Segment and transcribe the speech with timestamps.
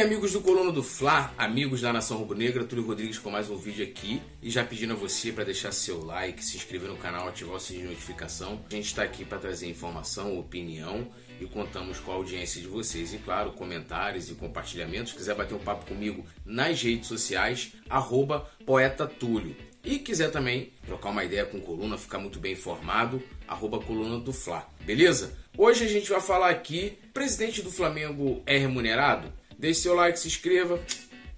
[0.00, 3.56] bem, amigos do Coluna do Fla, amigos da Nação Rubro-Negra, Túlio Rodrigues com mais um
[3.56, 7.28] vídeo aqui e já pedindo a você para deixar seu like, se inscrever no canal,
[7.28, 8.64] ativar o sininho de notificação.
[8.70, 11.06] A gente está aqui para trazer informação, opinião
[11.38, 13.12] e contamos com a audiência de vocês.
[13.12, 15.12] E claro, comentários e compartilhamentos.
[15.12, 19.54] Se quiser bater um papo comigo nas redes sociais, arroba Poeta Túlio.
[19.84, 24.32] E quiser também trocar uma ideia com Coluna, ficar muito bem informado, arroba Coluna do
[24.32, 24.66] Fla.
[24.80, 25.36] Beleza?
[25.58, 29.39] Hoje a gente vai falar aqui, presidente do Flamengo é remunerado?
[29.60, 30.80] Deixe seu like, se inscreva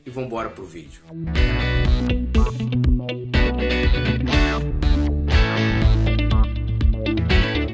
[0.06, 1.02] e vamos embora pro vídeo.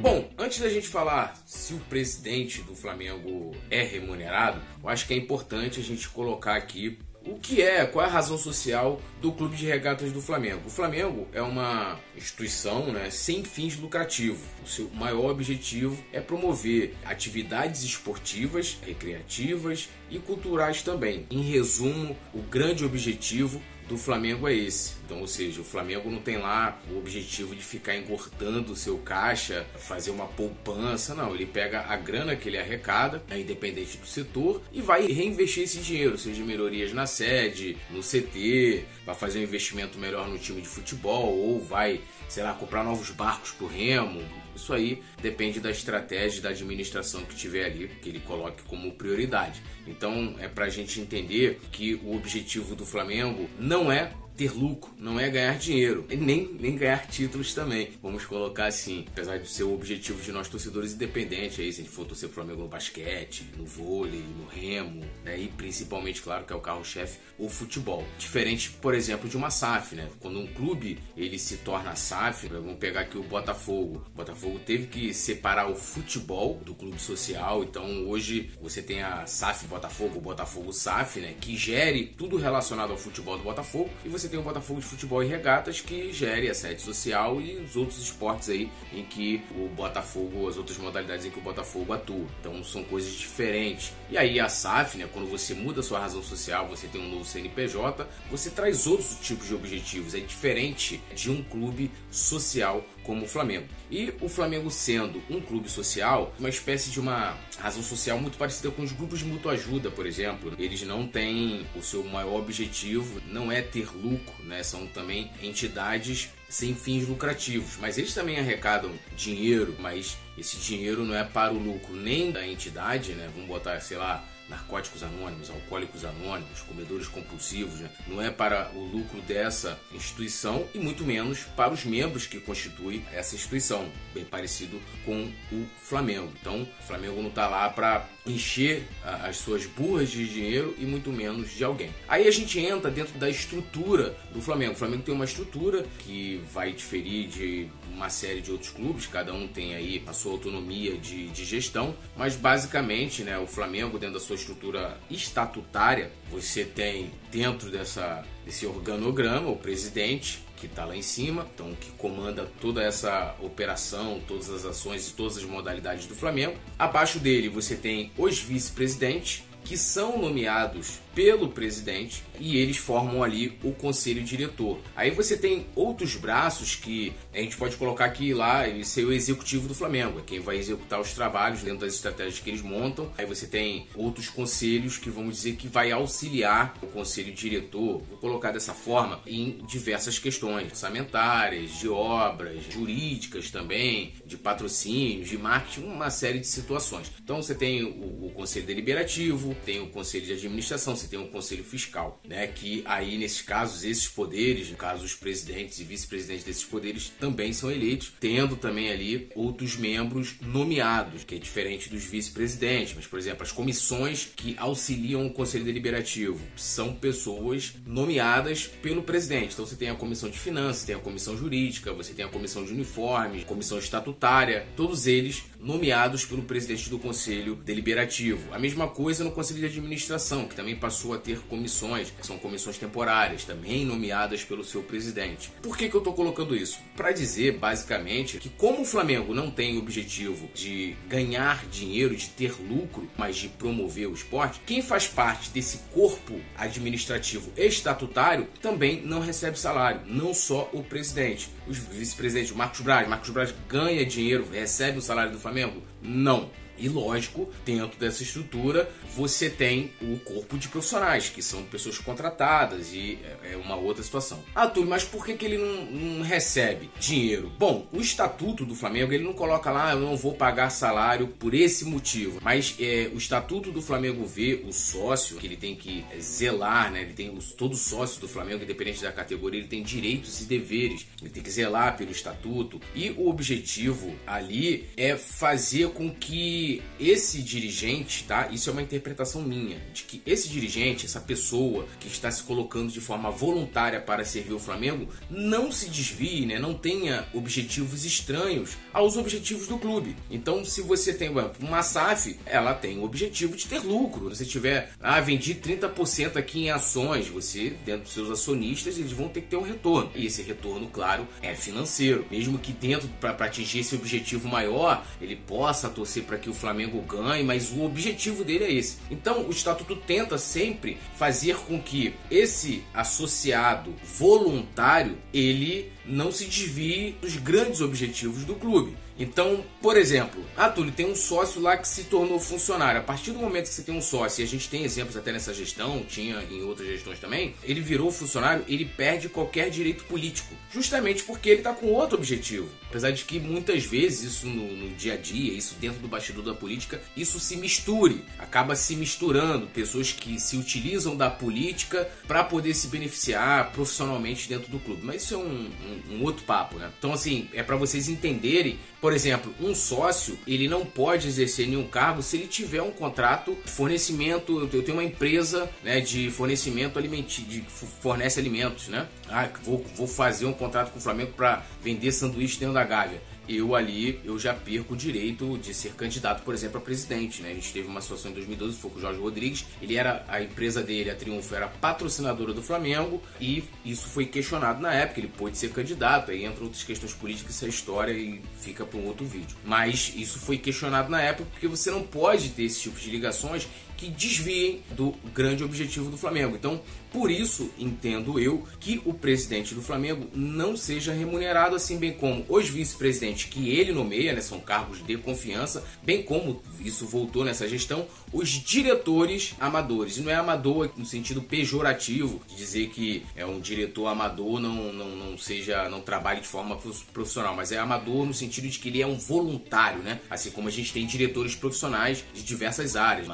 [0.01, 5.13] Bom, antes da gente falar se o presidente do Flamengo é remunerado, eu acho que
[5.13, 6.99] é importante a gente colocar aqui
[7.29, 10.63] o que é, qual é a razão social do Clube de Regatas do Flamengo?
[10.67, 14.41] O Flamengo é uma instituição né, sem fins lucrativos.
[14.65, 21.27] O seu maior objetivo é promover atividades esportivas, recreativas e culturais também.
[21.31, 24.93] Em resumo, o grande objetivo do Flamengo é esse.
[25.05, 28.99] Então, ou seja, o Flamengo não tem lá o objetivo de ficar engordando o seu
[28.99, 31.35] caixa, fazer uma poupança, não.
[31.35, 35.79] Ele pega a grana que ele arrecada, é independente do setor, e vai reinvestir esse
[35.79, 40.69] dinheiro, seja melhorias na sede, no CT, vai fazer um investimento melhor no time de
[40.69, 44.23] futebol, ou vai, sei lá, comprar novos barcos pro Remo.
[44.55, 49.63] Isso aí depende da estratégia da administração que tiver ali, que ele coloque como prioridade.
[49.87, 54.95] Então é para a gente entender que o objetivo do Flamengo não é ter lucro,
[54.97, 57.91] não é ganhar dinheiro, nem, nem ganhar títulos também.
[58.01, 61.85] Vamos colocar assim, apesar de ser o objetivo de nós torcedores independentes, aí, se a
[61.85, 66.45] gente for torcer pro Flamengo no basquete, no vôlei, no remo, né, e principalmente, claro,
[66.45, 68.05] que é o carro-chefe, o futebol.
[68.17, 70.09] Diferente, por exemplo, de uma SAF, né?
[70.21, 74.05] Quando um clube ele se torna SAF, vamos pegar aqui o Botafogo.
[74.13, 79.27] O Botafogo teve que separar o futebol do clube social, então hoje você tem a
[79.27, 81.35] SAF Botafogo, o Botafogo SAF, né?
[81.41, 85.23] Que gere tudo relacionado ao futebol do Botafogo, e você tem o Botafogo de Futebol
[85.23, 89.69] e Regatas que gere a sede social e os outros esportes aí em que o
[89.69, 92.27] Botafogo, as outras modalidades em que o Botafogo atua.
[92.41, 93.93] Então são coisas diferentes.
[94.11, 97.25] E aí a SAF, né, quando você muda sua razão social, você tem um novo
[97.25, 100.15] CNPJ, você traz outros tipos de objetivos.
[100.15, 103.67] É diferente de um clube social como o Flamengo.
[103.91, 108.71] E o Flamengo sendo um clube social, uma espécie de uma razão social muito parecida
[108.71, 110.53] com os grupos de mutua ajuda, por exemplo.
[110.59, 114.63] Eles não têm o seu maior objetivo, não é ter lucro, né?
[114.63, 121.15] São também entidades sem fins lucrativos, mas eles também arrecadam dinheiro, mas esse dinheiro não
[121.15, 123.29] é para o lucro nem da entidade, né?
[123.35, 127.91] Vamos botar, sei lá, narcóticos anônimos, alcoólicos anônimos, comedores compulsivos, né?
[128.07, 133.05] não é para o lucro dessa instituição e muito menos para os membros que constituem
[133.13, 136.33] essa instituição, bem parecido com o Flamengo.
[136.41, 141.11] Então, o Flamengo não está lá para encher as suas burras de dinheiro e muito
[141.11, 141.91] menos de alguém.
[142.07, 144.73] Aí a gente entra dentro da estrutura do Flamengo.
[144.73, 149.33] O Flamengo tem uma estrutura que vai diferir de uma série de outros clubes, cada
[149.33, 154.15] um tem aí a sua autonomia de, de gestão, mas basicamente, né, o Flamengo dentro
[154.15, 160.97] da sua estrutura estatutária, você tem dentro dessa, desse organograma o presidente, que está lá
[160.97, 166.07] em cima, então que comanda toda essa operação, todas as ações e todas as modalidades
[166.07, 166.57] do Flamengo.
[166.79, 173.59] Abaixo dele você tem os vice-presidentes, que são nomeados pelo presidente e eles formam ali
[173.65, 174.79] o conselho diretor.
[174.95, 179.13] Aí você tem outros braços que a gente pode colocar aqui lá e ser o
[179.13, 183.11] executivo do Flamengo, é quem vai executar os trabalhos dentro das estratégias que eles montam.
[183.19, 188.19] Aí você tem outros conselhos que vamos dizer que vai auxiliar o conselho diretor, vou
[188.19, 195.81] colocar dessa forma, em diversas questões orçamentárias, de obras, jurídicas também, de patrocínios, de marketing,
[195.89, 197.11] uma série de situações.
[197.21, 201.29] Então você tem o, o conselho deliberativo, tem o conselho de administração, você tem um
[201.29, 202.47] conselho fiscal, né?
[202.47, 207.53] Que aí, nesses casos, esses poderes, no caso, os presidentes e vice-presidentes desses poderes, também
[207.53, 212.95] são eleitos, tendo também ali outros membros nomeados, que é diferente dos vice-presidentes.
[212.95, 219.53] Mas, por exemplo, as comissões que auxiliam o conselho deliberativo são pessoas nomeadas pelo presidente.
[219.53, 222.65] Então, você tem a comissão de finanças, tem a comissão jurídica, você tem a comissão
[222.65, 228.55] de uniformes, comissão estatutária, todos eles nomeados pelo presidente do conselho deliberativo.
[228.55, 232.27] A mesma coisa no conselho de administração, que também passou passou a ter comissões, que
[232.27, 235.53] são comissões temporárias, também nomeadas pelo seu presidente.
[235.63, 236.81] Por que, que eu estou colocando isso?
[236.97, 242.29] Para dizer, basicamente, que como o Flamengo não tem o objetivo de ganhar dinheiro, de
[242.31, 249.01] ter lucro, mas de promover o esporte, quem faz parte desse corpo administrativo estatutário também
[249.03, 251.49] não recebe salário, não só o presidente.
[251.69, 255.81] Os vice-presidentes, Marcos Braz, Marcos Braz ganha dinheiro, recebe o salário do Flamengo?
[256.03, 261.99] Não E lógico, dentro dessa estrutura, você tem o corpo de profissionais, que são pessoas
[261.99, 264.43] contratadas e é, é uma outra situação.
[264.55, 267.53] Ah, Túlio, mas por que, que ele não, não, recebe dinheiro?
[267.59, 271.55] Bom, o estatuto do Flamengo ele não coloca lá, eu não vou pagar salário por
[271.55, 272.39] esse motivo.
[272.43, 277.03] Mas é, o estatuto do Flamengo vê o sócio, que ele tem que zelar, né?
[277.03, 281.07] Ele tem os, todo sócio do Flamengo, independente da categoria, ele tem direitos e deveres.
[281.21, 282.81] Ele tem que zelar pelo estatuto.
[282.95, 286.68] E o objetivo ali é fazer com que
[286.99, 288.49] esse dirigente, tá?
[288.51, 292.91] Isso é uma interpretação minha, de que esse dirigente, essa pessoa que está se colocando
[292.91, 296.59] de forma voluntária para servir o Flamengo, não se desvie, né?
[296.59, 300.17] Não tenha objetivos estranhos aos objetivos do clube.
[300.31, 301.31] Então, se você tem
[301.61, 304.35] uma SAF, ela tem o objetivo de ter lucro.
[304.35, 309.13] Se você tiver, ah, vendi 30% aqui em ações, você, dentro dos seus acionistas, eles
[309.13, 310.11] vão ter que ter um retorno.
[310.15, 312.27] E esse retorno, claro, é financeiro.
[312.31, 317.01] Mesmo que dentro, para atingir esse objetivo maior, ele possa torcer para que o Flamengo
[317.03, 318.99] ganhe, mas o objetivo dele é esse.
[319.11, 327.13] Então, o estatuto tenta sempre fazer com que esse associado voluntário ele não se desvie
[327.21, 328.97] dos grandes objetivos do clube.
[329.19, 333.01] Então, por exemplo, ah, Túlio, tem um sócio lá que se tornou funcionário.
[333.01, 335.33] A partir do momento que você tem um sócio, e a gente tem exemplos até
[335.33, 340.55] nessa gestão, tinha em outras gestões também, ele virou funcionário, ele perde qualquer direito político.
[340.73, 342.69] Justamente porque ele está com outro objetivo.
[342.89, 346.45] Apesar de que muitas vezes isso no, no, dia a dia, isso dentro do bastidor
[346.45, 349.67] da política, isso se misture, acaba se misturando.
[349.67, 355.01] Pessoas que se utilizam da política para poder se beneficiar profissionalmente dentro do clube.
[355.03, 356.91] Mas isso é um, um, um outro papo, né?
[356.99, 361.87] Então, assim, é para vocês entenderem por exemplo, um sócio, ele não pode exercer nenhum
[361.87, 366.99] cargo se ele tiver um contrato de fornecimento, eu tenho uma empresa né, de fornecimento
[366.99, 367.63] alimentício, de
[368.01, 369.07] fornece alimentos, né?
[369.31, 373.21] Ah, vou, vou fazer um contrato com o Flamengo para vender sanduíche dentro da Gávea
[373.49, 377.41] eu ali eu já perco o direito de ser candidato, por exemplo, a presidente.
[377.41, 377.51] Né?
[377.51, 379.65] A gente teve uma situação em 2012, foi com o Jorge Rodrigues.
[379.81, 384.83] Ele era a empresa dele, a Triunfo, era patrocinadora do Flamengo e isso foi questionado
[384.83, 385.21] na época.
[385.21, 385.88] Ele pôde ser candidato.
[386.31, 389.57] Aí entram outras questões políticas, essa história e fica para um outro vídeo.
[389.65, 393.67] Mas isso foi questionado na época porque você não pode ter esse tipo de ligações
[393.99, 396.57] que desviem do grande objetivo do Flamengo.
[396.57, 396.81] Então,
[397.13, 402.45] por isso, entendo eu que o presidente do Flamengo não seja remunerado assim, bem como
[402.49, 407.67] os vice-presidentes que ele nomeia, né, são cargos de confiança, bem como isso voltou nessa
[407.67, 410.19] gestão, os diretores amadores.
[410.19, 414.93] E não é amador no sentido pejorativo, de dizer que é um diretor amador não,
[414.93, 416.79] não, não seja, não trabalhe de forma
[417.13, 420.21] profissional, mas é amador no sentido de que ele é um voluntário, né?
[420.31, 423.27] Assim como a gente tem diretores profissionais de diversas áreas,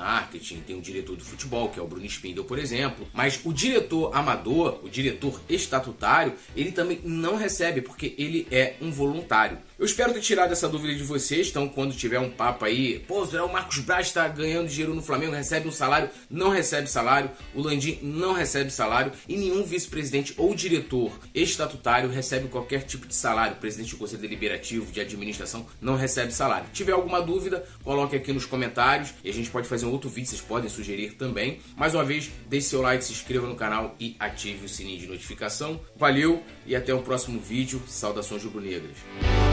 [0.61, 4.15] tem o diretor do futebol, que é o Bruno Spindel, por exemplo, mas o diretor
[4.15, 9.59] amador, o diretor estatutário, ele também não recebe porque ele é um voluntário.
[9.77, 11.49] Eu espero ter tirado essa dúvida de vocês.
[11.49, 15.35] Então, quando tiver um papo aí, pô, o Marcos Braz está ganhando dinheiro no Flamengo,
[15.35, 20.55] recebe um salário, não recebe salário, o Landim não recebe salário e nenhum vice-presidente ou
[20.55, 23.57] diretor estatutário recebe qualquer tipo de salário.
[23.57, 26.67] Presidente do Conselho Deliberativo, de administração, não recebe salário.
[26.69, 30.09] Se tiver alguma dúvida, coloque aqui nos comentários e a gente pode fazer um outro
[30.09, 31.59] vídeo, vocês podem sugerir também.
[31.77, 35.09] Mais uma vez, deixe seu like, se inscreva no canal e ative o sininho de
[35.09, 35.81] notificação.
[35.97, 37.83] Valeu e até o próximo vídeo.
[37.89, 39.44] Saudações rubro-negras.